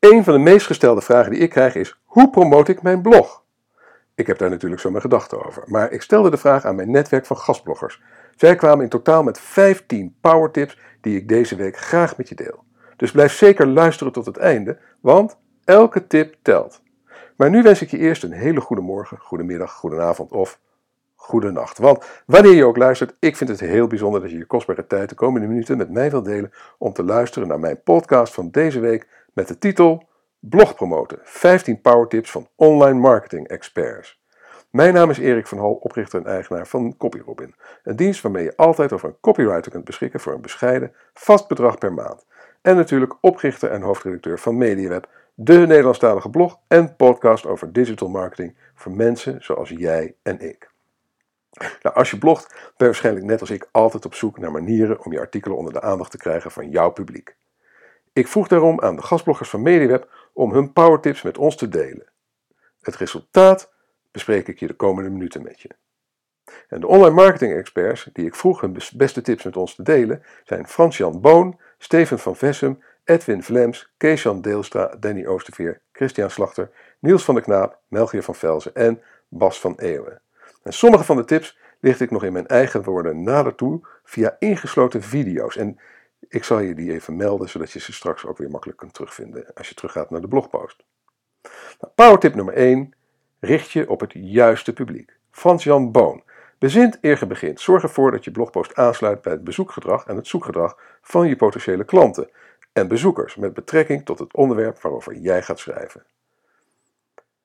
Een 0.00 0.24
van 0.24 0.32
de 0.32 0.38
meest 0.38 0.66
gestelde 0.66 1.00
vragen 1.00 1.30
die 1.30 1.40
ik 1.40 1.50
krijg 1.50 1.74
is: 1.74 2.00
hoe 2.04 2.30
promote 2.30 2.72
ik 2.72 2.82
mijn 2.82 3.02
blog? 3.02 3.44
Ik 4.14 4.26
heb 4.26 4.38
daar 4.38 4.50
natuurlijk 4.50 4.80
zo 4.80 4.90
mijn 4.90 5.02
gedachten 5.02 5.46
over, 5.46 5.62
maar 5.66 5.92
ik 5.92 6.02
stelde 6.02 6.30
de 6.30 6.36
vraag 6.36 6.64
aan 6.64 6.74
mijn 6.74 6.90
netwerk 6.90 7.26
van 7.26 7.36
gastbloggers. 7.36 8.02
Zij 8.36 8.54
kwamen 8.56 8.84
in 8.84 8.88
totaal 8.88 9.22
met 9.22 9.40
15 9.40 10.16
powertips 10.20 10.78
die 11.00 11.16
ik 11.16 11.28
deze 11.28 11.56
week 11.56 11.76
graag 11.76 12.16
met 12.16 12.28
je 12.28 12.34
deel. 12.34 12.64
Dus 12.96 13.10
blijf 13.10 13.32
zeker 13.32 13.66
luisteren 13.66 14.12
tot 14.12 14.26
het 14.26 14.36
einde, 14.36 14.78
want 15.00 15.38
elke 15.64 16.06
tip 16.06 16.34
telt. 16.42 16.82
Maar 17.36 17.50
nu 17.50 17.62
wens 17.62 17.82
ik 17.82 17.90
je 17.90 17.98
eerst 17.98 18.22
een 18.22 18.32
hele 18.32 18.60
goede 18.60 18.82
morgen, 18.82 19.18
goede 19.18 19.44
middag, 19.44 19.72
goede 19.72 20.00
avond 20.00 20.32
of 20.32 20.58
goede 21.14 21.50
nacht. 21.50 21.78
Want 21.78 22.22
wanneer 22.26 22.54
je 22.54 22.64
ook 22.64 22.76
luistert, 22.76 23.16
ik 23.18 23.36
vind 23.36 23.50
het 23.50 23.60
heel 23.60 23.86
bijzonder 23.86 24.20
dat 24.20 24.30
je 24.30 24.38
je 24.38 24.46
kostbare 24.46 24.86
tijd 24.86 25.08
de 25.08 25.14
komende 25.14 25.46
minuten 25.46 25.76
met 25.76 25.90
mij 25.90 26.10
wilt 26.10 26.24
delen 26.24 26.52
om 26.78 26.92
te 26.92 27.04
luisteren 27.04 27.48
naar 27.48 27.60
mijn 27.60 27.82
podcast 27.82 28.34
van 28.34 28.50
deze 28.50 28.80
week 28.80 29.06
met 29.34 29.48
de 29.48 29.58
titel 29.58 30.08
Blog 30.38 30.74
promoten: 30.74 31.18
15 31.22 31.80
powertips 31.80 32.30
van 32.30 32.48
online 32.56 32.98
marketing 32.98 33.48
experts. 33.48 34.20
Mijn 34.70 34.94
naam 34.94 35.10
is 35.10 35.18
Erik 35.18 35.46
van 35.46 35.58
Hal, 35.58 35.72
oprichter 35.72 36.20
en 36.20 36.26
eigenaar 36.26 36.66
van 36.66 36.96
CopyRobin. 36.96 37.54
Een 37.82 37.96
dienst 37.96 38.22
waarmee 38.22 38.44
je 38.44 38.56
altijd 38.56 38.92
over 38.92 39.08
een 39.08 39.20
copywriter 39.20 39.70
kunt 39.70 39.84
beschikken 39.84 40.20
voor 40.20 40.32
een 40.32 40.40
bescheiden, 40.40 40.94
vast 41.14 41.48
bedrag 41.48 41.78
per 41.78 41.92
maand. 41.92 42.26
En 42.62 42.76
natuurlijk 42.76 43.16
oprichter 43.20 43.70
en 43.70 43.82
hoofdredacteur 43.82 44.38
van 44.38 44.56
MediaWeb, 44.56 45.08
de 45.34 45.58
Nederlandstalige 45.58 46.30
blog 46.30 46.58
en 46.68 46.96
podcast 46.96 47.46
over 47.46 47.72
digital 47.72 48.08
marketing 48.08 48.56
voor 48.74 48.92
mensen 48.92 49.42
zoals 49.42 49.68
jij 49.68 50.14
en 50.22 50.40
ik. 50.40 50.70
Nou, 51.82 51.94
als 51.94 52.10
je 52.10 52.18
blogt, 52.18 52.48
ben 52.48 52.72
je 52.76 52.84
waarschijnlijk 52.84 53.26
net 53.26 53.40
als 53.40 53.50
ik 53.50 53.68
altijd 53.70 54.04
op 54.04 54.14
zoek 54.14 54.38
naar 54.38 54.52
manieren 54.52 55.04
om 55.04 55.12
je 55.12 55.20
artikelen 55.20 55.56
onder 55.56 55.72
de 55.72 55.80
aandacht 55.80 56.10
te 56.10 56.18
krijgen 56.18 56.50
van 56.50 56.70
jouw 56.70 56.90
publiek. 56.90 57.36
Ik 58.12 58.28
vroeg 58.28 58.48
daarom 58.48 58.80
aan 58.80 58.96
de 58.96 59.02
gastbloggers 59.02 59.50
van 59.50 59.62
MediaWeb 59.62 60.10
om 60.32 60.52
hun 60.52 60.72
powertips 60.72 61.22
met 61.22 61.38
ons 61.38 61.56
te 61.56 61.68
delen. 61.68 62.06
Het 62.80 62.96
resultaat 62.96 63.72
bespreek 64.10 64.48
ik 64.48 64.58
je 64.58 64.66
de 64.66 64.74
komende 64.74 65.10
minuten 65.10 65.42
met 65.42 65.60
je. 65.60 65.68
En 66.68 66.80
de 66.80 66.86
online 66.86 67.14
marketing 67.14 67.54
experts 67.54 68.08
die 68.12 68.26
ik 68.26 68.34
vroeg 68.34 68.60
hun 68.60 68.76
beste 68.94 69.20
tips 69.20 69.44
met 69.44 69.56
ons 69.56 69.74
te 69.74 69.82
delen 69.82 70.22
zijn 70.44 70.66
Frans-Jan 70.66 71.20
Boon, 71.20 71.58
Steven 71.78 72.18
van 72.18 72.36
Vessem, 72.36 72.82
Edwin 73.04 73.42
Vlems, 73.42 73.92
Kees-Jan 73.96 74.40
Deelstra, 74.40 74.96
Danny 75.00 75.26
Oosterveer, 75.26 75.80
Christian 75.92 76.30
Slachter, 76.30 76.70
Niels 76.98 77.24
van 77.24 77.34
der 77.34 77.44
Knaap, 77.44 77.78
Melchior 77.88 78.22
van 78.22 78.34
Velzen 78.34 78.74
en 78.74 79.02
Bas 79.28 79.60
van 79.60 79.74
Eeuwen. 79.76 80.20
En 80.62 80.72
sommige 80.72 81.04
van 81.04 81.16
de 81.16 81.24
tips 81.24 81.58
licht 81.80 82.00
ik 82.00 82.10
nog 82.10 82.24
in 82.24 82.32
mijn 82.32 82.46
eigen 82.46 82.82
woorden 82.82 83.22
nader 83.22 83.54
toe 83.54 83.80
via 84.04 84.36
ingesloten 84.38 85.02
video's. 85.02 85.56
En 85.56 85.78
ik 86.30 86.44
zal 86.44 86.58
je 86.58 86.74
die 86.74 86.92
even 86.92 87.16
melden, 87.16 87.48
zodat 87.48 87.70
je 87.70 87.80
ze 87.80 87.92
straks 87.92 88.26
ook 88.26 88.38
weer 88.38 88.50
makkelijk 88.50 88.78
kunt 88.78 88.94
terugvinden 88.94 89.46
als 89.54 89.68
je 89.68 89.74
teruggaat 89.74 90.10
naar 90.10 90.20
de 90.20 90.28
blogpost. 90.28 90.84
Nou, 91.80 91.92
powertip 91.94 92.34
nummer 92.34 92.54
1. 92.54 92.94
Richt 93.40 93.70
je 93.70 93.90
op 93.90 94.00
het 94.00 94.12
juiste 94.14 94.72
publiek. 94.72 95.16
Frans-Jan 95.30 95.92
Boon. 95.92 96.22
Bezint 96.58 96.98
eer 97.00 97.16
je 97.20 97.26
begint. 97.26 97.60
Zorg 97.60 97.82
ervoor 97.82 98.10
dat 98.10 98.24
je 98.24 98.30
blogpost 98.30 98.74
aansluit 98.74 99.22
bij 99.22 99.32
het 99.32 99.44
bezoekgedrag 99.44 100.06
en 100.06 100.16
het 100.16 100.26
zoekgedrag 100.26 100.78
van 101.02 101.28
je 101.28 101.36
potentiële 101.36 101.84
klanten 101.84 102.30
en 102.72 102.88
bezoekers 102.88 103.36
met 103.36 103.54
betrekking 103.54 104.04
tot 104.04 104.18
het 104.18 104.34
onderwerp 104.34 104.80
waarover 104.80 105.14
jij 105.14 105.42
gaat 105.42 105.58
schrijven. 105.58 106.04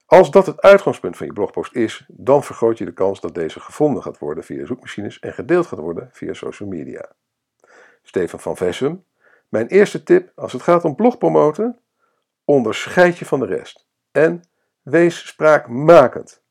Als 0.05 0.31
dat 0.31 0.45
het 0.45 0.61
uitgangspunt 0.61 1.17
van 1.17 1.25
je 1.25 1.33
blogpost 1.33 1.75
is, 1.75 2.05
dan 2.07 2.43
vergroot 2.43 2.77
je 2.77 2.85
de 2.85 2.93
kans 2.93 3.19
dat 3.21 3.35
deze 3.35 3.59
gevonden 3.59 4.03
gaat 4.03 4.17
worden 4.17 4.43
via 4.43 4.65
zoekmachines 4.65 5.19
en 5.19 5.33
gedeeld 5.33 5.67
gaat 5.67 5.79
worden 5.79 6.09
via 6.11 6.33
social 6.33 6.69
media. 6.69 7.11
Stefan 8.05 8.39
van 8.39 8.57
Vessem. 8.57 9.05
Mijn 9.49 9.67
eerste 9.67 10.03
tip 10.03 10.31
als 10.35 10.53
het 10.53 10.61
gaat 10.61 10.83
om 10.83 10.95
blogpromoten: 10.95 11.79
onderscheid 12.45 13.17
je 13.17 13.25
van 13.25 13.39
de 13.39 13.45
rest 13.45 13.85
en 14.11 14.43
wees 14.81 15.27
spraakmakend. 15.27 16.41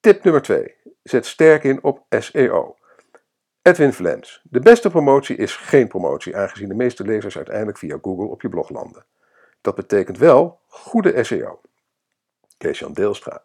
Tip 0.00 0.24
nummer 0.24 0.42
2. 0.42 0.74
Zet 1.02 1.26
sterk 1.26 1.64
in 1.64 1.82
op 1.82 2.04
SEO. 2.08 2.76
Edwin 3.62 3.92
Vlems. 3.92 4.40
De 4.44 4.60
beste 4.60 4.90
promotie 4.90 5.36
is 5.36 5.56
geen 5.56 5.88
promotie, 5.88 6.36
aangezien 6.36 6.68
de 6.68 6.74
meeste 6.74 7.04
lezers 7.04 7.36
uiteindelijk 7.36 7.78
via 7.78 7.98
Google 8.02 8.26
op 8.26 8.42
je 8.42 8.48
blog 8.48 8.68
landen. 8.68 9.04
Dat 9.60 9.74
betekent 9.74 10.18
wel 10.18 10.60
goede 10.66 11.24
SEO. 11.24 11.60
Kees-Jan 12.58 12.92
Deelstra. 12.92 13.42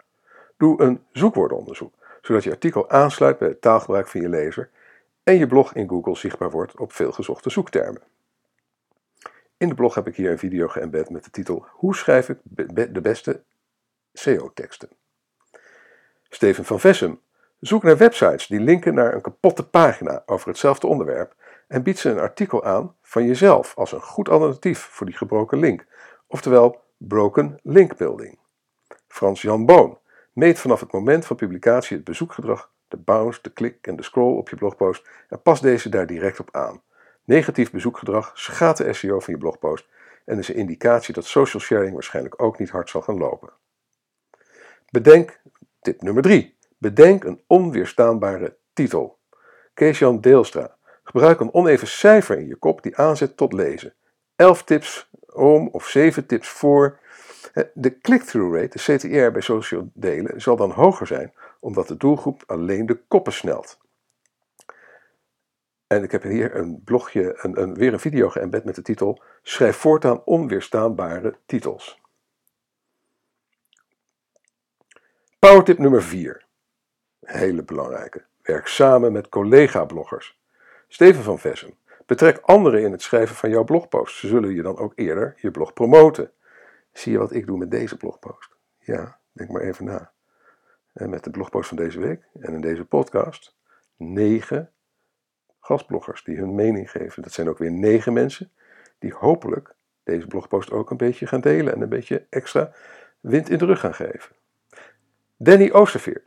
Doe 0.58 0.82
een 0.82 1.04
zoekwoordenonderzoek, 1.12 1.94
zodat 2.22 2.44
je 2.44 2.52
artikel 2.52 2.90
aansluit 2.90 3.38
bij 3.38 3.48
het 3.48 3.62
taalgebruik 3.62 4.08
van 4.08 4.22
je 4.22 4.30
lezer 4.30 4.70
en 5.28 5.38
je 5.38 5.48
blog 5.48 5.74
in 5.74 5.90
Google 5.90 6.16
zichtbaar 6.16 6.52
wordt 6.52 6.78
op 6.78 6.94
veelgezochte 6.94 7.50
zoektermen. 7.50 8.02
In 9.58 9.70
de 9.70 9.76
blog 9.76 9.96
heb 9.96 10.08
ik 10.08 10.16
hier 10.16 10.32
een 10.32 10.38
video 10.38 10.68
geëmbed 10.68 11.10
met 11.10 11.24
de 11.24 11.30
titel 11.30 11.66
Hoe 11.70 11.96
schrijf 11.96 12.30
ik 12.30 12.38
de 12.94 13.02
beste 13.02 13.44
SEO-teksten? 14.14 14.90
Steven 16.30 16.66
van 16.66 16.80
Vessem. 16.80 17.20
Zoek 17.60 17.84
naar 17.84 17.98
websites 17.98 18.48
die 18.48 18.60
linken 18.60 18.94
naar 18.94 19.14
een 19.14 19.22
kapotte 19.22 19.68
pagina 19.68 20.24
over 20.26 20.48
hetzelfde 20.48 20.88
onderwerp 20.88 21.36
en 21.68 21.84
bied 21.84 22.00
ze 22.00 22.10
een 22.10 22.20
artikel 22.20 22.64
aan 22.64 22.96
van 23.02 23.26
jezelf 23.26 23.76
als 23.76 23.92
een 23.92 24.02
goed 24.02 24.30
alternatief 24.30 24.80
voor 24.80 25.06
die 25.06 25.16
gebroken 25.16 25.60
link, 25.60 25.86
oftewel 26.28 26.82
broken 26.98 27.60
link 27.64 27.98
building. 27.98 28.40
Frans 29.08 29.42
Jan 29.42 29.66
Boon 29.66 29.98
meet 30.34 30.60
vanaf 30.60 30.80
het 30.80 30.92
moment 30.92 31.26
van 31.26 31.36
publicatie 31.36 31.96
het 31.96 32.06
bezoekgedrag 32.06 32.72
de 32.88 32.98
bounce, 32.98 33.40
de 33.42 33.50
klik 33.50 33.88
en 33.88 33.96
de 33.96 34.04
scroll 34.04 34.38
op 34.38 34.50
je 34.50 34.56
blogpost 34.56 35.10
en 35.30 35.42
pas 35.42 35.62
deze 35.62 35.90
daar 35.90 36.08
direct 36.08 36.40
op 36.40 36.50
aan. 36.52 36.82
Negatief 37.24 37.72
bezoekgedrag 37.72 38.32
schaadt 38.34 38.78
de 38.78 38.94
SEO 38.94 39.20
van 39.20 39.34
je 39.34 39.40
blogpost 39.40 39.88
en 40.26 40.38
is 40.38 40.48
een 40.48 40.56
indicatie 40.56 41.14
dat 41.14 41.26
social 41.26 41.62
sharing 41.62 41.94
waarschijnlijk 41.94 42.42
ook 42.42 42.60
niet 42.60 42.70
hard 42.70 42.90
zal 42.90 43.02
gaan 43.02 43.18
lopen. 43.18 43.50
Bedenk, 44.90 45.40
tip 45.82 46.02
nummer 46.02 46.24
3, 46.24 46.58
bedenk 46.78 47.24
een 47.24 47.42
onweerstaanbare 47.48 48.58
titel. 48.74 49.20
Kees-Jan 49.74 50.22
Deelstra, 50.22 50.76
gebruik 51.04 51.40
een 51.40 51.54
oneven 51.54 51.88
cijfer 51.88 52.38
in 52.38 52.48
je 52.48 52.56
kop 52.56 52.84
die 52.84 52.98
aanzet 52.98 53.38
tot 53.38 53.54
lezen. 53.54 53.94
11 54.36 54.64
tips 54.64 55.10
om 55.34 55.68
of 55.68 55.88
7 55.88 56.26
tips 56.26 56.50
voor. 56.50 57.00
De 57.74 58.00
click-through 58.00 58.56
rate, 58.56 58.78
de 58.78 58.98
CTR 58.98 59.32
bij 59.32 59.42
social 59.42 59.90
delen, 59.94 60.42
zal 60.42 60.56
dan 60.56 60.72
hoger 60.72 61.08
zijn 61.08 61.34
omdat 61.60 61.88
de 61.88 61.98
doelgroep 61.98 62.44
alleen 62.46 62.86
de 62.86 63.04
koppen 63.08 63.34
snelt. 63.34 63.80
En 65.88 66.04
ik 66.04 66.12
heb 66.12 66.24
hier 66.24 66.56
een 66.56 66.82
blogje, 66.84 67.40
een, 67.42 67.62
een, 67.62 67.74
weer 67.74 67.94
een 67.94 68.00
video 68.00 68.30
geëmbed 68.30 68.64
met 68.64 68.76
de 68.76 68.82
titel 68.82 69.24
Schrijf 69.42 69.78
voortaan 69.78 70.24
onweerstaanbare 70.24 71.38
titels. 71.46 72.02
Powertip 75.40 75.78
nummer 75.78 76.04
4. 76.04 76.46
Hele 77.20 77.64
belangrijke. 77.64 78.26
Werk 78.42 78.68
samen 78.68 79.12
met 79.12 79.30
collega-bloggers. 79.30 80.40
Steven 80.88 81.24
van 81.24 81.40
Vessem. 81.40 81.78
Betrek 82.06 82.38
anderen 82.38 82.82
in 82.82 82.92
het 82.92 83.02
schrijven 83.02 83.36
van 83.36 83.50
jouw 83.50 83.64
blogpost. 83.64 84.18
Ze 84.18 84.28
zullen 84.28 84.56
je 84.56 84.62
dan 84.62 84.78
ook 84.78 84.92
eerder 84.96 85.34
je 85.38 85.52
blog 85.52 85.74
promoten. 85.74 86.32
Zie 86.92 87.12
je 87.12 87.18
wat 87.18 87.34
ik 87.34 87.46
doe 87.46 87.58
met 87.58 87.72
deze 87.72 87.98
blogpost? 87.98 88.56
Ja, 88.78 89.20
denk 89.32 89.50
maar 89.50 89.62
even 89.62 89.86
na 89.86 90.16
met 91.06 91.24
de 91.24 91.30
blogpost 91.30 91.68
van 91.68 91.78
deze 91.78 92.00
week 92.00 92.28
en 92.40 92.54
in 92.54 92.62
deze 92.62 92.86
podcast 92.86 93.56
negen 93.98 94.72
gastbloggers 95.60 96.24
die 96.24 96.38
hun 96.38 96.56
mening 96.56 96.92
geven. 96.92 97.22
Dat 97.22 97.32
zijn 97.32 97.50
ook 97.50 97.58
weer 97.58 97.72
negen 97.72 98.14
mensen 98.14 98.52
die 99.00 99.14
hopelijk 99.14 99.76
deze 100.04 100.28
blogpost 100.28 100.72
ook 100.72 100.90
een 100.90 100.98
beetje 100.98 101.28
gaan 101.28 101.42
delen 101.42 101.74
en 101.74 101.82
een 101.82 101.90
beetje 101.90 102.26
extra 102.30 102.72
wind 103.20 103.50
in 103.50 103.58
de 103.58 103.66
rug 103.66 103.80
gaan 103.80 103.94
geven. 103.94 104.36
Danny 105.38 105.72
Oosterveer. 105.72 106.22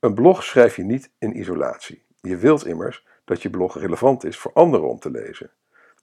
Een 0.00 0.14
blog 0.14 0.44
schrijf 0.44 0.76
je 0.76 0.82
niet 0.82 1.10
in 1.18 1.38
isolatie. 1.38 2.04
Je 2.20 2.36
wilt 2.36 2.66
immers 2.66 3.06
dat 3.24 3.42
je 3.42 3.50
blog 3.50 3.78
relevant 3.78 4.24
is 4.24 4.38
voor 4.38 4.52
anderen 4.52 4.88
om 4.88 4.98
te 4.98 5.10
lezen. 5.10 5.50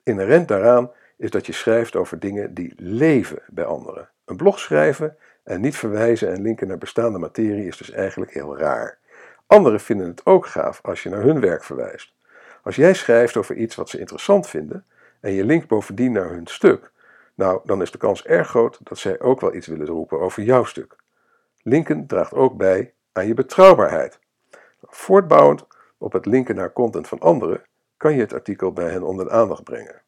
Inherent 0.03 0.47
daaraan 0.47 0.91
is 1.18 1.31
dat 1.31 1.46
je 1.46 1.53
schrijft 1.53 1.96
over 1.96 2.20
dingen 2.20 2.53
die 2.53 2.74
leven 2.78 3.41
bij 3.47 3.66
anderen. 3.66 4.09
Een 4.26 4.38
blog 4.38 4.59
schrijven 4.59 5.17
en 5.49 5.61
niet 5.61 5.78
verwijzen 5.78 6.31
en 6.31 6.41
linken 6.41 6.67
naar 6.67 6.78
bestaande 6.78 7.17
materie 7.17 7.67
is 7.67 7.78
dus 7.78 7.91
eigenlijk 7.91 8.34
heel 8.34 8.57
raar. 8.57 8.97
Anderen 9.47 9.79
vinden 9.79 10.07
het 10.07 10.25
ook 10.25 10.46
gaaf 10.46 10.79
als 10.84 11.03
je 11.03 11.09
naar 11.09 11.22
hun 11.22 11.40
werk 11.40 11.63
verwijst. 11.63 12.13
Als 12.63 12.75
jij 12.75 12.93
schrijft 12.93 13.37
over 13.37 13.55
iets 13.55 13.75
wat 13.75 13.90
ze 13.90 13.99
interessant 13.99 14.47
vinden 14.47 14.85
en 15.19 15.31
je 15.31 15.46
linkt 15.46 15.67
bovendien 15.67 16.11
naar 16.11 16.29
hun 16.29 16.47
stuk, 16.47 16.91
nou, 17.35 17.61
dan 17.63 17.81
is 17.81 17.91
de 17.91 17.97
kans 17.97 18.25
erg 18.25 18.47
groot 18.47 18.79
dat 18.84 18.97
zij 18.97 19.19
ook 19.19 19.41
wel 19.41 19.55
iets 19.55 19.67
willen 19.67 19.87
roepen 19.87 20.19
over 20.19 20.43
jouw 20.43 20.63
stuk. 20.63 20.96
Linken 21.61 22.07
draagt 22.07 22.34
ook 22.34 22.57
bij 22.57 22.93
aan 23.11 23.28
je 23.28 23.34
betrouwbaarheid. 23.34 24.19
Voortbouwend 24.81 25.67
op 25.97 26.13
het 26.13 26.25
linken 26.25 26.55
naar 26.55 26.73
content 26.73 27.07
van 27.07 27.19
anderen 27.19 27.61
kan 27.97 28.13
je 28.13 28.22
het 28.22 28.34
artikel 28.34 28.73
bij 28.73 28.90
hen 28.90 29.03
onder 29.03 29.25
de 29.25 29.31
aandacht 29.31 29.63
brengen. 29.63 30.01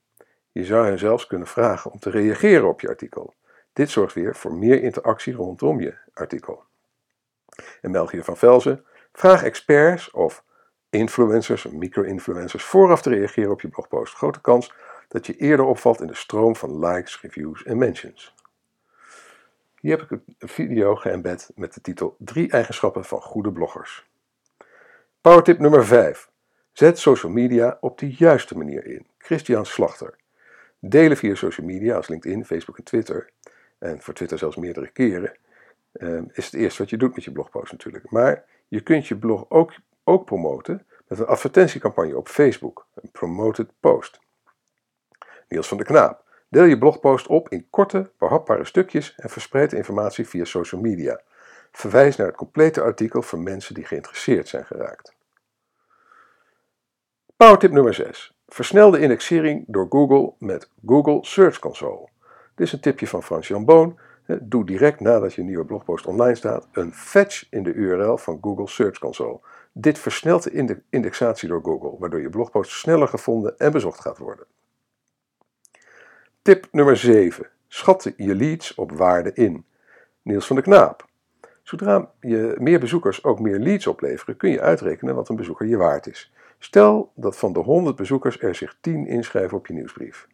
Je 0.52 0.66
zou 0.66 0.86
hen 0.86 1.00
zelfs 1.00 1.28
kunnen 1.28 1.48
vragen 1.48 1.92
om 1.92 2.00
te 2.00 2.10
reageren 2.10 2.68
op 2.68 2.82
je 2.82 2.88
artikel. 2.88 3.34
Dit 3.74 3.90
zorgt 3.90 4.14
weer 4.14 4.36
voor 4.36 4.54
meer 4.54 4.82
interactie 4.82 5.34
rondom 5.34 5.80
je 5.80 5.98
artikel. 6.14 6.64
En 7.82 7.92
Melchior 7.92 8.24
van 8.24 8.38
Velzen, 8.38 8.86
vraag 9.12 9.44
experts 9.44 10.12
of 10.12 10.44
influencers, 10.90 11.66
micro-influencers 11.66 12.64
vooraf 12.64 13.02
te 13.02 13.10
reageren 13.10 13.52
op 13.52 13.62
je 13.62 13.68
blogpost. 13.68 14.14
Grote 14.14 14.42
kans 14.42 14.74
dat 15.08 15.26
je 15.26 15.36
eerder 15.36 15.66
opvalt 15.66 16.02
in 16.02 16.08
de 16.08 16.16
stroom 16.16 16.56
van 16.56 16.86
likes, 16.86 17.22
reviews 17.22 17.64
en 17.64 17.78
mentions. 17.78 18.34
Hier 19.80 19.98
heb 19.98 20.02
ik 20.02 20.12
een 20.12 20.50
video 20.50 20.96
geëmbed 20.96 21.52
met 21.56 21.74
de 21.74 21.82
titel 21.82 22.16
3 22.20 22.52
eigenschappen 22.52 23.06
van 23.06 23.22
goede 23.22 23.52
bloggers. 23.52 24.10
Powertip 25.22 25.60
nummer 25.60 25.86
5. 25.86 26.30
Zet 26.72 27.00
social 27.00 27.32
media 27.32 27.78
op 27.80 28.00
de 28.00 28.14
juiste 28.14 28.58
manier 28.58 28.86
in. 28.86 29.08
Christian 29.18 29.66
Slachter. 29.66 30.16
Delen 30.80 31.18
via 31.18 31.36
social 31.36 31.68
media 31.68 31.96
als 31.96 32.08
LinkedIn, 32.08 32.46
Facebook 32.46 32.78
en 32.78 32.84
Twitter, 32.84 33.30
en 33.82 34.02
voor 34.02 34.14
Twitter 34.14 34.38
zelfs 34.38 34.56
meerdere 34.56 34.88
keren, 34.88 35.38
ehm, 35.92 36.24
is 36.34 36.46
het 36.46 36.54
eerste 36.54 36.82
wat 36.82 36.90
je 36.90 36.98
doet 36.98 37.16
met 37.16 37.24
je 37.24 37.32
blogpost 37.32 37.72
natuurlijk. 37.72 38.10
Maar 38.10 38.44
je 38.68 38.82
kunt 38.82 39.08
je 39.08 39.18
blog 39.18 39.46
ook, 39.50 39.74
ook 40.04 40.26
promoten 40.26 40.86
met 41.08 41.20
een 41.20 41.26
advertentiecampagne 41.26 42.18
op 42.18 42.28
Facebook, 42.28 42.88
een 42.96 43.12
promoted 43.12 43.70
post. 43.80 44.20
Niels 45.48 45.68
van 45.68 45.78
der 45.78 45.86
Knaap. 45.86 46.24
Deel 46.50 46.64
je 46.64 46.78
blogpost 46.78 47.28
op 47.28 47.50
in 47.50 47.68
korte, 47.70 48.12
behapbare 48.18 48.66
stukjes 48.66 49.16
en 49.16 49.30
verspreid 49.30 49.70
de 49.70 49.78
informatie 49.78 50.28
via 50.28 50.46
social 50.46 50.82
media. 50.82 51.22
Verwijs 51.72 52.16
naar 52.16 52.28
het 52.28 52.36
complete 52.36 52.82
artikel 52.82 53.22
voor 53.22 53.40
mensen 53.40 53.74
die 53.74 53.86
geïnteresseerd 53.86 54.48
zijn 54.48 54.66
geraakt. 54.66 55.16
Powertip 57.38 57.72
nummer 57.72 57.94
6. 57.94 58.36
Versnel 58.48 58.92
de 58.92 59.00
indexering 59.00 59.64
door 59.68 59.88
Google 59.90 60.34
met 60.40 60.70
Google 60.86 61.26
Search 61.26 61.60
Console. 61.60 62.11
Dit 62.62 62.70
is 62.70 62.76
een 62.76 62.82
tipje 62.82 63.08
van 63.08 63.24
Frans-Jan 63.24 63.66
Boon. 63.66 64.00
Doe 64.42 64.66
direct 64.66 65.00
nadat 65.00 65.34
je 65.34 65.44
nieuwe 65.44 65.66
blogpost 65.66 66.06
online 66.06 66.36
staat 66.36 66.68
een 66.72 66.94
fetch 66.94 67.48
in 67.50 67.64
de 67.64 67.74
URL 67.74 68.18
van 68.18 68.38
Google 68.42 68.68
Search 68.68 69.00
Console. 69.00 69.40
Dit 69.72 70.00
versnelt 70.00 70.44
de 70.44 70.82
indexatie 70.90 71.48
door 71.48 71.62
Google, 71.64 71.96
waardoor 72.00 72.22
je 72.22 72.30
blogpost 72.30 72.72
sneller 72.72 73.08
gevonden 73.08 73.58
en 73.58 73.72
bezocht 73.72 74.02
gaat 74.02 74.18
worden. 74.18 74.46
Tip 76.42 76.68
nummer 76.72 76.98
7. 76.98 77.50
Schat 77.68 78.14
je 78.18 78.36
leads 78.36 78.76
op 78.76 78.92
waarde 78.92 79.34
in. 79.34 79.66
Niels 80.22 80.48
van 80.48 80.56
de 80.56 80.62
Knaap. 80.62 81.06
Zodra 81.64 82.12
je 82.20 82.56
meer 82.60 82.80
bezoekers 82.80 83.24
ook 83.24 83.40
meer 83.40 83.60
leads 83.60 83.88
opleveren, 83.88 84.38
kun 84.38 84.50
je 84.50 84.62
uitrekenen 84.62 85.16
wat 85.16 85.30
een 85.30 85.36
bezoeker 85.36 85.68
je 85.68 85.78
waard 85.78 86.08
is. 86.08 86.34
Stel 86.60 87.12
dat 87.16 87.38
van 87.38 87.54
de 87.54 87.60
100 87.60 87.96
bezoekers 87.96 88.42
er 88.42 88.56
zich 88.56 88.78
10 88.82 89.08
inschrijven 89.08 89.58
op 89.58 89.68
je 89.68 89.74
nieuwsbrief. 89.74 90.28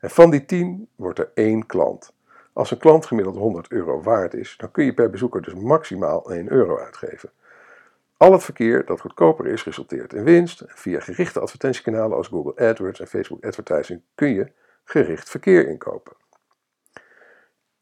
En 0.00 0.10
van 0.10 0.30
die 0.30 0.44
10 0.44 0.88
wordt 0.96 1.18
er 1.18 1.30
één 1.34 1.66
klant. 1.66 2.12
Als 2.52 2.70
een 2.70 2.78
klant 2.78 3.06
gemiddeld 3.06 3.36
100 3.36 3.70
euro 3.70 4.02
waard 4.02 4.34
is, 4.34 4.54
dan 4.56 4.70
kun 4.70 4.84
je 4.84 4.94
per 4.94 5.10
bezoeker 5.10 5.42
dus 5.42 5.54
maximaal 5.54 6.30
1 6.30 6.50
euro 6.52 6.78
uitgeven. 6.78 7.30
Al 8.16 8.32
het 8.32 8.44
verkeer 8.44 8.84
dat 8.86 9.00
goedkoper 9.00 9.46
is, 9.46 9.64
resulteert 9.64 10.12
in 10.12 10.24
winst. 10.24 10.62
Via 10.66 11.00
gerichte 11.00 11.40
advertentiekanalen 11.40 12.16
als 12.16 12.28
Google 12.28 12.68
AdWords 12.68 13.00
en 13.00 13.06
Facebook 13.06 13.44
Advertising 13.44 14.02
kun 14.14 14.28
je 14.28 14.52
gericht 14.84 15.30
verkeer 15.30 15.68
inkopen. 15.68 16.16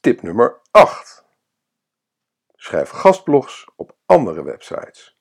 Tip 0.00 0.22
nummer 0.22 0.56
8. 0.70 1.24
Schrijf 2.54 2.88
gastblogs 2.88 3.70
op 3.76 3.94
andere 4.06 4.42
websites. 4.42 5.18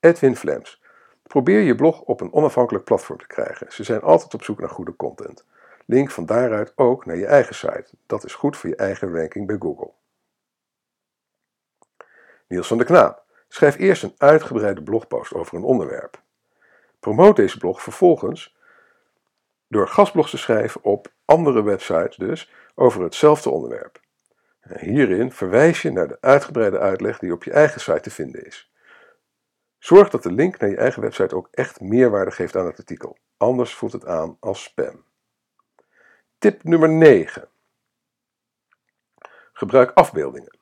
Edwin 0.00 0.36
Flems. 0.36 0.82
Probeer 1.22 1.60
je 1.60 1.74
blog 1.74 2.00
op 2.00 2.20
een 2.20 2.32
onafhankelijk 2.32 2.84
platform 2.84 3.18
te 3.18 3.26
krijgen. 3.26 3.72
Ze 3.72 3.84
zijn 3.84 4.00
altijd 4.00 4.34
op 4.34 4.42
zoek 4.42 4.58
naar 4.60 4.68
goede 4.68 4.96
content. 4.96 5.44
Link 5.90 6.10
van 6.10 6.26
daaruit 6.26 6.72
ook 6.76 7.06
naar 7.06 7.16
je 7.16 7.26
eigen 7.26 7.54
site. 7.54 7.88
Dat 8.06 8.24
is 8.24 8.34
goed 8.34 8.56
voor 8.56 8.70
je 8.70 8.76
eigen 8.76 9.14
ranking 9.14 9.46
bij 9.46 9.56
Google. 9.58 9.92
Niels 12.48 12.66
van 12.66 12.76
der 12.76 12.86
Knaap. 12.86 13.24
Schrijf 13.48 13.76
eerst 13.78 14.02
een 14.02 14.14
uitgebreide 14.16 14.82
blogpost 14.82 15.34
over 15.34 15.56
een 15.56 15.62
onderwerp. 15.62 16.22
Promoot 17.00 17.36
deze 17.36 17.58
blog 17.58 17.82
vervolgens 17.82 18.56
door 19.68 19.88
gastblogs 19.88 20.30
te 20.30 20.38
schrijven 20.38 20.82
op 20.84 21.12
andere 21.24 21.62
websites 21.62 22.16
dus 22.16 22.52
over 22.74 23.02
hetzelfde 23.02 23.50
onderwerp. 23.50 24.00
hierin 24.78 25.32
verwijs 25.32 25.82
je 25.82 25.90
naar 25.90 26.08
de 26.08 26.18
uitgebreide 26.20 26.78
uitleg 26.78 27.18
die 27.18 27.32
op 27.32 27.44
je 27.44 27.52
eigen 27.52 27.80
site 27.80 28.00
te 28.00 28.10
vinden 28.10 28.46
is. 28.46 28.72
Zorg 29.78 30.10
dat 30.10 30.22
de 30.22 30.32
link 30.32 30.58
naar 30.58 30.70
je 30.70 30.76
eigen 30.76 31.02
website 31.02 31.36
ook 31.36 31.48
echt 31.50 31.80
meerwaarde 31.80 32.30
geeft 32.30 32.56
aan 32.56 32.66
het 32.66 32.78
artikel, 32.78 33.18
anders 33.36 33.74
voelt 33.74 33.92
het 33.92 34.06
aan 34.06 34.36
als 34.40 34.62
spam. 34.62 35.06
Tip 36.38 36.64
nummer 36.64 36.88
9. 36.88 37.48
Gebruik 39.52 39.90
afbeeldingen. 39.94 40.58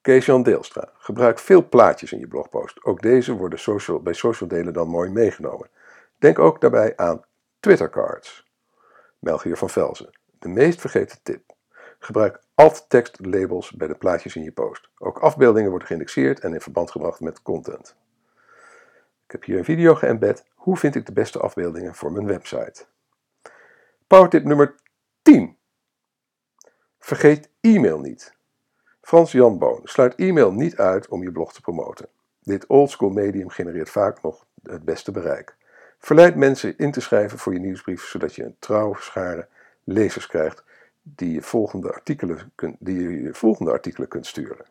Kees-Jan 0.00 0.42
Deelstra. 0.42 0.92
Gebruik 0.98 1.38
veel 1.38 1.68
plaatjes 1.68 2.12
in 2.12 2.18
je 2.18 2.26
blogpost. 2.26 2.84
Ook 2.84 3.02
deze 3.02 3.32
worden 3.32 3.58
social, 3.58 4.00
bij 4.00 4.12
social 4.12 4.48
delen 4.48 4.72
dan 4.72 4.88
mooi 4.88 5.10
meegenomen. 5.10 5.70
Denk 6.18 6.38
ook 6.38 6.60
daarbij 6.60 6.96
aan 6.96 7.24
Twitter 7.60 7.90
cards. 7.90 8.46
Melchior 9.18 9.56
van 9.56 9.70
Velzen. 9.70 10.10
De 10.38 10.48
meest 10.48 10.80
vergeten 10.80 11.18
tip. 11.22 11.54
Gebruik 11.98 12.42
alt-text 12.54 13.26
labels 13.26 13.72
bij 13.72 13.88
de 13.88 13.94
plaatjes 13.94 14.36
in 14.36 14.42
je 14.42 14.52
post. 14.52 14.88
Ook 14.98 15.18
afbeeldingen 15.18 15.70
worden 15.70 15.88
geïndexeerd 15.88 16.40
en 16.40 16.54
in 16.54 16.60
verband 16.60 16.90
gebracht 16.90 17.20
met 17.20 17.42
content. 17.42 17.96
Ik 19.24 19.32
heb 19.32 19.44
hier 19.44 19.58
een 19.58 19.64
video 19.64 19.94
geëmbed. 19.94 20.44
Hoe 20.54 20.76
vind 20.76 20.94
ik 20.94 21.06
de 21.06 21.12
beste 21.12 21.38
afbeeldingen 21.38 21.94
voor 21.94 22.12
mijn 22.12 22.26
website? 22.26 22.86
Powertip 24.06 24.44
nummer 24.44 24.74
10. 25.28 25.56
Vergeet 26.98 27.50
e-mail 27.60 28.00
niet. 28.00 28.34
Frans 29.00 29.32
Jan 29.32 29.58
Boon. 29.58 29.80
Sluit 29.84 30.14
e-mail 30.14 30.52
niet 30.52 30.76
uit 30.76 31.08
om 31.08 31.22
je 31.22 31.32
blog 31.32 31.52
te 31.52 31.60
promoten. 31.60 32.08
Dit 32.40 32.66
oldschool 32.66 33.10
medium 33.10 33.48
genereert 33.48 33.90
vaak 33.90 34.22
nog 34.22 34.46
het 34.62 34.84
beste 34.84 35.10
bereik. 35.10 35.56
Verleid 35.98 36.36
mensen 36.36 36.78
in 36.78 36.92
te 36.92 37.00
schrijven 37.00 37.38
voor 37.38 37.52
je 37.52 37.58
nieuwsbrief, 37.58 38.04
zodat 38.04 38.34
je 38.34 38.44
een 38.44 38.56
trouwe 38.58 38.96
schare 38.98 39.48
lezers 39.84 40.26
krijgt 40.26 40.64
die 41.02 41.32
je 41.32 41.42
volgende 41.42 41.92
artikelen 41.92 42.52
kunt, 42.54 42.76
die 42.78 43.00
je, 43.00 43.22
je 43.22 43.34
volgende 43.34 43.70
artikelen 43.70 44.08
kunt 44.08 44.26
sturen. 44.26 44.66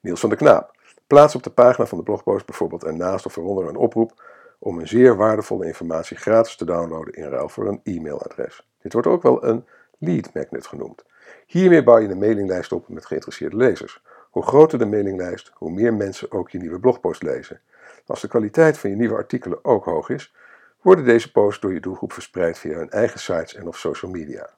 Niels 0.00 0.20
van 0.20 0.28
der 0.28 0.38
Knaap. 0.38 0.76
Plaats 1.06 1.34
op 1.34 1.42
de 1.42 1.50
pagina 1.50 1.86
van 1.86 1.98
de 1.98 2.04
blogpost 2.04 2.46
bijvoorbeeld 2.46 2.84
ernaast 2.84 3.26
of 3.26 3.36
eronder 3.36 3.68
een 3.68 3.76
oproep 3.76 4.22
om 4.58 4.78
een 4.78 4.88
zeer 4.88 5.16
waardevolle 5.16 5.66
informatie 5.66 6.16
gratis 6.16 6.56
te 6.56 6.64
downloaden 6.64 7.14
in 7.14 7.28
ruil 7.28 7.48
voor 7.48 7.68
een 7.68 7.80
e-mailadres. 7.82 8.66
Dit 8.82 8.92
wordt 8.92 9.08
ook 9.08 9.22
wel 9.22 9.44
een 9.44 9.66
lead 9.98 10.34
magnet 10.34 10.66
genoemd. 10.66 11.04
Hiermee 11.46 11.82
bouw 11.82 11.98
je 11.98 12.08
een 12.08 12.18
mailinglijst 12.18 12.72
op 12.72 12.88
met 12.88 13.06
geïnteresseerde 13.06 13.56
lezers. 13.56 14.02
Hoe 14.30 14.42
groter 14.42 14.78
de 14.78 14.86
mailinglijst, 14.86 15.50
hoe 15.54 15.70
meer 15.70 15.94
mensen 15.94 16.32
ook 16.32 16.50
je 16.50 16.58
nieuwe 16.58 16.80
blogpost 16.80 17.22
lezen. 17.22 17.60
Als 18.06 18.20
de 18.20 18.28
kwaliteit 18.28 18.78
van 18.78 18.90
je 18.90 18.96
nieuwe 18.96 19.14
artikelen 19.14 19.64
ook 19.64 19.84
hoog 19.84 20.08
is, 20.08 20.34
worden 20.80 21.04
deze 21.04 21.32
posts 21.32 21.60
door 21.60 21.72
je 21.72 21.80
doelgroep 21.80 22.12
verspreid 22.12 22.58
via 22.58 22.76
hun 22.76 22.90
eigen 22.90 23.20
sites 23.20 23.54
en 23.54 23.66
of 23.66 23.78
social 23.78 24.10
media. 24.10 24.50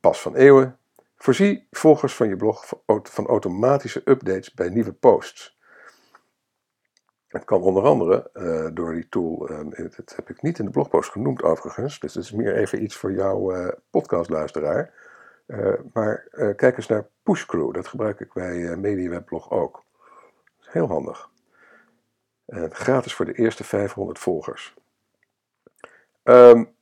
Pas 0.00 0.20
van 0.20 0.34
Eeuwen. 0.34 0.78
Voorzie 1.16 1.66
volgers 1.70 2.14
van 2.14 2.28
je 2.28 2.36
blog 2.36 2.72
van 3.02 3.26
automatische 3.26 4.02
updates 4.04 4.54
bij 4.54 4.68
nieuwe 4.68 4.92
posts. 4.92 5.55
Het 7.28 7.44
kan 7.44 7.62
onder 7.62 7.82
andere 7.82 8.30
uh, 8.34 8.68
door 8.72 8.92
die 8.92 9.08
tool, 9.08 9.50
uh, 9.50 9.86
dat 9.96 10.12
heb 10.16 10.30
ik 10.30 10.42
niet 10.42 10.58
in 10.58 10.64
de 10.64 10.70
blogpost 10.70 11.10
genoemd 11.10 11.42
overigens, 11.42 12.00
dus 12.00 12.14
het 12.14 12.24
is 12.24 12.32
meer 12.32 12.56
even 12.56 12.82
iets 12.82 12.96
voor 12.96 13.12
jouw 13.12 13.56
uh, 13.56 13.68
podcastluisteraar. 13.90 14.92
maar 15.92 16.28
kijk 16.56 16.76
eens 16.76 16.86
naar 16.86 17.06
Pushcrew, 17.22 17.74
dat 17.74 17.86
gebruik 17.86 18.20
ik 18.20 18.32
bij 18.32 18.76
MediaWebblog 18.76 19.50
ook. 19.50 19.84
Heel 20.60 20.86
handig. 20.86 21.30
gratis 22.70 23.14
voor 23.14 23.24
de 23.24 23.32
eerste 23.32 23.64
500 23.64 24.18
volgers. 24.18 24.74
Um, 26.22 26.74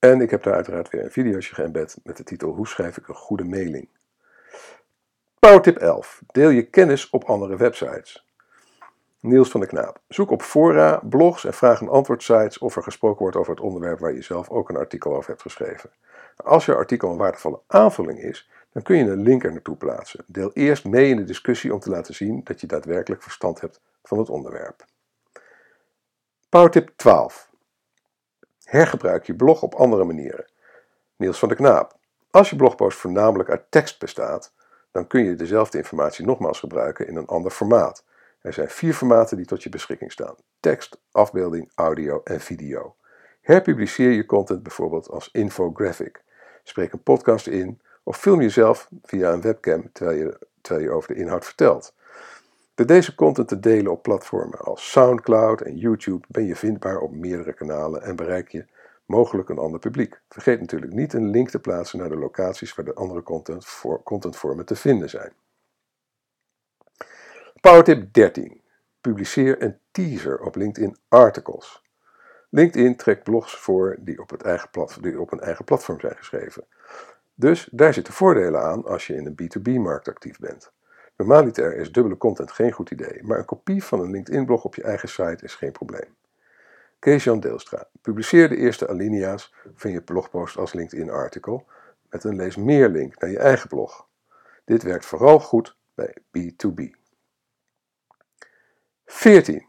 en 0.00 0.20
ik 0.20 0.30
heb 0.30 0.42
daar 0.42 0.54
uiteraard 0.54 0.90
weer 0.90 1.04
een 1.04 1.10
videootje 1.10 1.54
geëmbed 1.54 1.96
met 2.02 2.16
de 2.16 2.22
titel 2.22 2.50
Hoe 2.50 2.68
schrijf 2.68 2.96
ik 2.96 3.08
een 3.08 3.14
goede 3.14 3.44
mailing? 3.44 3.88
Powertip 5.38 5.76
11. 5.76 6.22
Deel 6.26 6.48
je 6.48 6.62
kennis 6.62 7.10
op 7.10 7.24
andere 7.24 7.56
websites. 7.56 8.29
Niels 9.20 9.50
van 9.50 9.60
der 9.60 9.68
Knaap. 9.68 10.00
Zoek 10.08 10.30
op 10.30 10.42
fora, 10.42 11.00
blogs 11.02 11.44
en 11.44 11.54
vraag- 11.54 11.80
en 11.80 11.88
antwoordsites 11.88 12.58
of 12.58 12.76
er 12.76 12.82
gesproken 12.82 13.22
wordt 13.22 13.36
over 13.36 13.54
het 13.54 13.62
onderwerp 13.62 13.98
waar 13.98 14.12
je 14.12 14.22
zelf 14.22 14.50
ook 14.50 14.68
een 14.68 14.76
artikel 14.76 15.16
over 15.16 15.30
hebt 15.30 15.42
geschreven. 15.42 15.90
Als 16.36 16.64
je 16.64 16.74
artikel 16.74 17.10
een 17.10 17.16
waardevolle 17.16 17.60
aanvulling 17.66 18.22
is, 18.22 18.50
dan 18.72 18.82
kun 18.82 18.96
je 18.96 19.04
een 19.04 19.22
link 19.22 19.44
er 19.44 19.52
naartoe 19.52 19.76
plaatsen. 19.76 20.24
Deel 20.26 20.50
eerst 20.52 20.84
mee 20.84 21.08
in 21.10 21.16
de 21.16 21.24
discussie 21.24 21.72
om 21.72 21.80
te 21.80 21.90
laten 21.90 22.14
zien 22.14 22.40
dat 22.44 22.60
je 22.60 22.66
daadwerkelijk 22.66 23.22
verstand 23.22 23.60
hebt 23.60 23.80
van 24.02 24.18
het 24.18 24.28
onderwerp. 24.28 24.84
Powertip 26.48 26.92
12. 26.96 27.50
Hergebruik 28.64 29.26
je 29.26 29.34
blog 29.34 29.62
op 29.62 29.74
andere 29.74 30.04
manieren. 30.04 30.44
Niels 31.16 31.38
van 31.38 31.48
der 31.48 31.56
Knaap. 31.56 31.96
Als 32.30 32.50
je 32.50 32.56
blogpost 32.56 32.98
voornamelijk 32.98 33.50
uit 33.50 33.70
tekst 33.70 33.98
bestaat, 33.98 34.52
dan 34.90 35.06
kun 35.06 35.24
je 35.24 35.34
dezelfde 35.34 35.78
informatie 35.78 36.24
nogmaals 36.24 36.58
gebruiken 36.58 37.06
in 37.06 37.16
een 37.16 37.26
ander 37.26 37.50
formaat. 37.50 38.04
Er 38.40 38.52
zijn 38.52 38.68
vier 38.68 38.94
formaten 38.94 39.36
die 39.36 39.46
tot 39.46 39.62
je 39.62 39.68
beschikking 39.68 40.12
staan: 40.12 40.34
tekst, 40.60 41.00
afbeelding, 41.10 41.70
audio 41.74 42.20
en 42.24 42.40
video. 42.40 42.96
Herpubliceer 43.40 44.10
je 44.10 44.26
content 44.26 44.62
bijvoorbeeld 44.62 45.08
als 45.08 45.28
infographic. 45.32 46.22
Spreek 46.62 46.92
een 46.92 47.02
podcast 47.02 47.46
in 47.46 47.80
of 48.02 48.16
film 48.16 48.40
jezelf 48.40 48.88
via 49.02 49.32
een 49.32 49.40
webcam 49.40 49.92
terwijl 49.92 50.18
je, 50.18 50.46
terwijl 50.60 50.86
je 50.86 50.92
over 50.92 51.14
de 51.14 51.20
inhoud 51.20 51.44
vertelt. 51.44 51.94
Door 52.74 52.86
deze 52.86 53.14
content 53.14 53.48
te 53.48 53.60
delen 53.60 53.92
op 53.92 54.02
platformen 54.02 54.58
als 54.58 54.90
SoundCloud 54.90 55.60
en 55.60 55.76
YouTube 55.76 56.26
ben 56.28 56.44
je 56.44 56.56
vindbaar 56.56 56.98
op 56.98 57.14
meerdere 57.14 57.52
kanalen 57.52 58.02
en 58.02 58.16
bereik 58.16 58.48
je 58.48 58.66
mogelijk 59.04 59.48
een 59.48 59.58
ander 59.58 59.80
publiek. 59.80 60.20
Vergeet 60.28 60.60
natuurlijk 60.60 60.92
niet 60.92 61.12
een 61.12 61.30
link 61.30 61.50
te 61.50 61.58
plaatsen 61.58 61.98
naar 61.98 62.08
de 62.08 62.16
locaties 62.16 62.74
waar 62.74 62.84
de 62.84 62.94
andere 62.94 63.22
content 63.22 63.66
voor, 63.66 64.02
contentvormen 64.02 64.64
te 64.64 64.76
vinden 64.76 65.10
zijn. 65.10 65.32
Powertip 67.60 68.12
13. 68.12 68.60
Publiceer 69.00 69.62
een 69.62 69.78
teaser 69.90 70.40
op 70.40 70.56
LinkedIn 70.56 70.96
Articles. 71.08 71.82
LinkedIn 72.50 72.96
trekt 72.96 73.22
blogs 73.22 73.56
voor 73.56 73.96
die 74.00 74.20
op, 74.20 74.30
het 74.30 74.42
eigen 74.42 74.70
die 75.00 75.20
op 75.20 75.32
een 75.32 75.40
eigen 75.40 75.64
platform 75.64 76.00
zijn 76.00 76.16
geschreven. 76.16 76.64
Dus 77.34 77.68
daar 77.72 77.94
zitten 77.94 78.12
voordelen 78.12 78.62
aan 78.62 78.84
als 78.84 79.06
je 79.06 79.14
in 79.14 79.26
een 79.26 79.34
B2B-markt 79.42 80.08
actief 80.08 80.38
bent. 80.38 80.72
Normaliter 81.16 81.76
is 81.76 81.92
dubbele 81.92 82.16
content 82.16 82.52
geen 82.52 82.72
goed 82.72 82.90
idee, 82.90 83.22
maar 83.22 83.38
een 83.38 83.44
kopie 83.44 83.84
van 83.84 84.00
een 84.00 84.10
LinkedIn-blog 84.10 84.64
op 84.64 84.74
je 84.74 84.82
eigen 84.82 85.08
site 85.08 85.44
is 85.44 85.54
geen 85.54 85.72
probleem. 85.72 86.16
Kees-Jan 86.98 87.40
Deelstra, 87.40 87.88
publiceer 88.00 88.48
de 88.48 88.56
eerste 88.56 88.88
alinea's 88.88 89.54
van 89.74 89.90
je 89.90 90.02
blogpost 90.02 90.56
als 90.56 90.72
LinkedIn-artikel 90.72 91.66
met 92.10 92.24
een 92.24 92.36
lees 92.36 92.56
meer 92.56 92.88
link 92.88 93.20
naar 93.20 93.30
je 93.30 93.38
eigen 93.38 93.68
blog. 93.68 94.06
Dit 94.64 94.82
werkt 94.82 95.06
vooral 95.06 95.40
goed 95.40 95.76
bij 95.94 96.16
B2B. 96.38 96.99
14. 99.12 99.66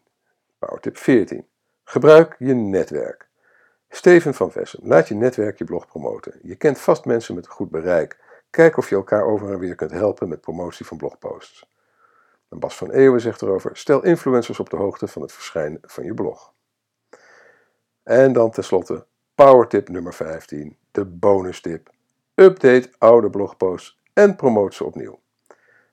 Powertip 0.59 0.97
14. 0.97 1.47
Gebruik 1.83 2.35
je 2.39 2.53
netwerk. 2.53 3.29
Steven 3.89 4.33
van 4.33 4.51
Vessem, 4.51 4.79
laat 4.83 5.07
je 5.07 5.15
netwerk 5.15 5.57
je 5.57 5.63
blog 5.63 5.87
promoten. 5.87 6.39
Je 6.41 6.55
kent 6.55 6.79
vast 6.79 7.05
mensen 7.05 7.35
met 7.35 7.45
een 7.45 7.51
goed 7.51 7.69
bereik. 7.69 8.19
Kijk 8.49 8.77
of 8.77 8.89
je 8.89 8.95
elkaar 8.95 9.23
over 9.23 9.51
en 9.51 9.59
weer 9.59 9.75
kunt 9.75 9.91
helpen 9.91 10.29
met 10.29 10.41
promotie 10.41 10.85
van 10.85 10.97
blogposts. 10.97 11.69
Bas 12.49 12.77
van 12.77 12.91
Eeuwen 12.91 13.21
zegt 13.21 13.41
erover: 13.41 13.77
stel 13.77 14.03
influencers 14.03 14.59
op 14.59 14.69
de 14.69 14.75
hoogte 14.75 15.07
van 15.07 15.21
het 15.21 15.31
verschijnen 15.31 15.79
van 15.81 16.03
je 16.03 16.13
blog. 16.13 16.53
En 18.03 18.33
dan 18.33 18.51
tenslotte 18.51 19.05
powertip 19.35 19.89
nummer 19.89 20.13
15, 20.13 20.77
de 20.91 21.05
bonus 21.05 21.61
tip. 21.61 21.89
Update 22.35 22.91
oude 22.97 23.29
blogposts 23.29 23.99
en 24.13 24.35
promote 24.35 24.75
ze 24.75 24.83
opnieuw. 24.83 25.19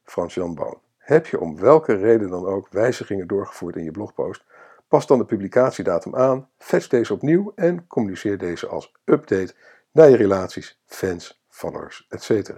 Frans-Jan 0.05 0.55
Boon. 0.55 0.87
Heb 1.09 1.27
je 1.27 1.41
om 1.41 1.59
welke 1.59 1.95
reden 1.95 2.29
dan 2.29 2.47
ook 2.47 2.69
wijzigingen 2.71 3.27
doorgevoerd 3.27 3.77
in 3.77 3.85
je 3.85 3.91
blogpost? 3.91 4.45
Pas 4.89 5.07
dan 5.07 5.19
de 5.19 5.25
publicatiedatum 5.25 6.17
aan, 6.17 6.49
fetch 6.59 6.89
deze 6.89 7.13
opnieuw 7.13 7.53
en 7.55 7.87
communiceer 7.87 8.39
deze 8.39 8.67
als 8.67 8.93
update 9.05 9.55
naar 9.93 10.09
je 10.11 10.17
relaties, 10.17 10.81
fans, 10.87 11.45
followers, 11.49 12.07
etc. 12.09 12.51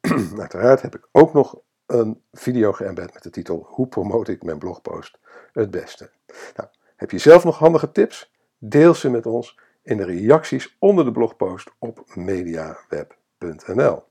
Uiteraard 0.38 0.82
heb 0.82 0.94
ik 0.94 1.08
ook 1.12 1.32
nog 1.32 1.60
een 1.86 2.22
video 2.32 2.72
geëmbed 2.72 3.12
met 3.12 3.22
de 3.22 3.30
titel 3.30 3.66
Hoe 3.68 3.88
promote 3.88 4.32
ik 4.32 4.42
mijn 4.42 4.58
blogpost 4.58 5.18
het 5.52 5.70
beste? 5.70 6.10
Nou, 6.56 6.68
heb 6.96 7.10
je 7.10 7.18
zelf 7.18 7.44
nog 7.44 7.58
handige 7.58 7.92
tips? 7.92 8.32
Deel 8.58 8.94
ze 8.94 9.10
met 9.10 9.26
ons 9.26 9.58
in 9.82 9.96
de 9.96 10.04
reacties 10.04 10.76
onder 10.78 11.04
de 11.04 11.12
blogpost 11.12 11.70
op 11.78 12.04
mediaweb.nl. 12.14 14.08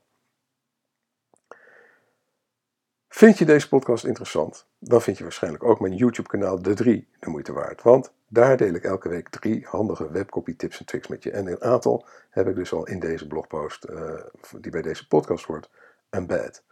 Vind 3.20 3.38
je 3.38 3.44
deze 3.44 3.68
podcast 3.68 4.04
interessant? 4.04 4.66
Dan 4.78 5.02
vind 5.02 5.16
je 5.16 5.22
waarschijnlijk 5.22 5.64
ook 5.64 5.80
mijn 5.80 5.94
YouTube-kanaal 5.94 6.62
De 6.62 6.74
3 6.74 7.08
de 7.18 7.30
moeite 7.30 7.52
waard. 7.52 7.82
Want 7.82 8.12
daar 8.28 8.56
deel 8.56 8.74
ik 8.74 8.84
elke 8.84 9.08
week 9.08 9.28
drie 9.28 9.66
handige 9.66 10.10
webcopy 10.10 10.56
tips 10.56 10.78
en 10.78 10.86
tricks 10.86 11.08
met 11.08 11.22
je. 11.22 11.30
En 11.30 11.46
een 11.46 11.62
aantal 11.62 12.06
heb 12.30 12.48
ik 12.48 12.54
dus 12.54 12.72
al 12.72 12.86
in 12.86 12.98
deze 12.98 13.26
blogpost, 13.26 13.86
uh, 13.90 14.14
die 14.60 14.70
bij 14.70 14.82
deze 14.82 15.06
podcast 15.06 15.46
wordt, 15.46 15.70
embed. 16.10 16.62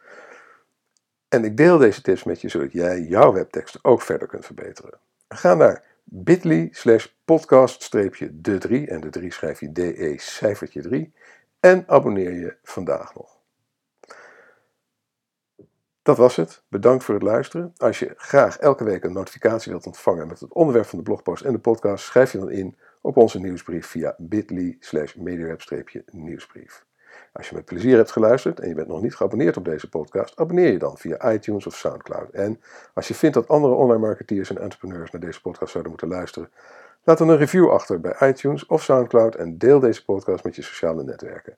En 1.29 1.45
ik 1.45 1.57
deel 1.57 1.79
deze 1.79 2.03
tips 2.03 2.25
met 2.25 2.41
je 2.41 2.49
zodat 2.49 2.73
jij 2.73 3.01
jouw 3.01 3.33
webteksten 3.33 3.85
ook 3.85 4.03
verder 4.03 4.29
kunt 4.29 4.47
verbeteren. 4.47 4.99
Ga 5.29 5.55
naar 5.55 5.85
bit.ly 6.05 6.69
slash 6.73 7.07
podcast 7.25 7.93
de 7.93 8.59
3 8.59 8.87
en 8.87 9.01
de 9.01 9.11
3 9.11 9.33
schrijf 9.33 9.61
je 9.61 9.73
DE 9.73 10.15
cijfertje 10.17 10.83
3 10.83 11.13
en 11.61 11.85
abonneer 11.87 12.33
je 12.33 12.57
vandaag 12.63 13.15
nog. 13.15 13.38
Dat 16.09 16.17
was 16.17 16.37
het. 16.37 16.63
Bedankt 16.69 17.05
voor 17.05 17.15
het 17.15 17.23
luisteren. 17.23 17.73
Als 17.77 17.99
je 17.99 18.15
graag 18.17 18.59
elke 18.59 18.85
week 18.85 19.05
een 19.05 19.13
notificatie 19.13 19.73
wilt 19.73 19.87
ontvangen 19.87 20.27
met 20.27 20.41
het 20.41 20.53
onderwerp 20.53 20.87
van 20.87 20.99
de 20.99 21.05
blogpost 21.05 21.45
en 21.45 21.53
de 21.53 21.59
podcast, 21.59 22.05
schrijf 22.05 22.33
je 22.33 22.39
dan 22.39 22.51
in 22.51 22.77
op 23.01 23.17
onze 23.17 23.41
nieuwsbrief 23.41 23.87
via 23.87 24.15
bit.ly 24.19 24.77
slash 24.81 25.15
nieuwsbrief 26.11 26.85
Als 27.33 27.49
je 27.49 27.55
met 27.55 27.65
plezier 27.65 27.97
hebt 27.97 28.11
geluisterd 28.11 28.61
en 28.61 28.69
je 28.69 28.75
bent 28.75 28.89
nog 28.89 29.03
niet 29.03 29.15
geabonneerd 29.15 29.57
op 29.57 29.65
deze 29.65 29.89
podcast, 29.89 30.37
abonneer 30.37 30.73
je 30.73 30.79
dan 30.79 30.99
via 30.99 31.33
iTunes 31.33 31.67
of 31.67 31.75
Soundcloud. 31.75 32.31
En 32.31 32.61
als 32.95 33.09
je 33.09 33.15
vindt 33.15 33.35
dat 33.35 33.49
andere 33.49 33.75
online 33.75 34.01
marketeers 34.01 34.51
en 34.51 34.59
entrepreneurs 34.59 35.11
naar 35.11 35.21
deze 35.21 35.41
podcast 35.41 35.71
zouden 35.71 35.93
moeten 35.93 36.11
luisteren, 36.11 36.51
laat 37.05 37.19
dan 37.19 37.29
een 37.29 37.37
review 37.37 37.71
achter 37.71 38.01
bij 38.01 38.29
iTunes 38.29 38.67
of 38.67 38.83
Soundcloud 38.83 39.35
en 39.35 39.59
deel 39.59 39.81
deze 39.81 40.05
podcast 40.05 40.45
met 40.45 40.57
je 40.57 40.63
sociale 40.63 41.05
netwerken. 41.05 41.57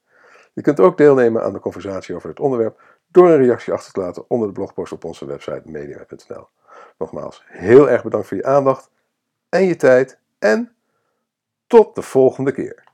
Je 0.52 0.62
kunt 0.62 0.80
ook 0.80 0.96
deelnemen 0.96 1.42
aan 1.42 1.52
de 1.52 1.60
conversatie 1.60 2.14
over 2.14 2.28
het 2.28 2.40
onderwerp 2.40 2.80
door 3.10 3.30
een 3.30 3.42
reactie 3.42 3.72
achter 3.72 3.92
te 3.92 4.00
laten 4.00 4.24
onder 4.28 4.48
de 4.48 4.54
blogpost 4.54 4.92
op 4.92 5.04
onze 5.04 5.26
website 5.26 5.62
media.nl. 5.64 6.48
Nogmaals, 6.98 7.42
heel 7.46 7.90
erg 7.90 8.02
bedankt 8.02 8.26
voor 8.26 8.36
je 8.36 8.44
aandacht 8.44 8.90
en 9.48 9.64
je 9.64 9.76
tijd 9.76 10.18
en 10.38 10.74
tot 11.66 11.94
de 11.94 12.02
volgende 12.02 12.52
keer. 12.52 12.89